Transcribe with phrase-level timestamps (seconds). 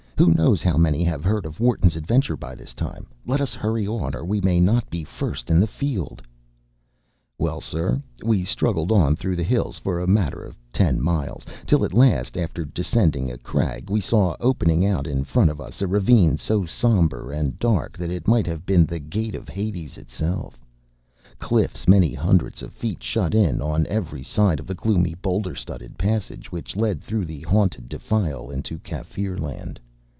[0.17, 3.07] Who knows how many have heard of Wharton’s adventure by this time!
[3.25, 6.21] Let us hurry on, or we may not be first in the field!”
[7.39, 11.83] Well, sir, we struggled on through the hills for a matter of ten miles; till
[11.83, 15.87] at last, after descending a crag, we saw opening out in front of us a
[15.87, 20.59] ravine so sombre and dark that it might have been the gate of Hades itself;
[21.39, 26.75] cliffs many hundred feet shut in on every side the gloomy boulder studded passage which
[26.75, 29.79] led through the haunted defile into Kaffirland.